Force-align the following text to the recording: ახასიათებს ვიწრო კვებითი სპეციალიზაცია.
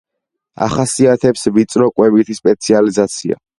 ახასიათებს 0.67 1.45
ვიწრო 1.59 1.91
კვებითი 1.99 2.41
სპეციალიზაცია. 2.41 3.43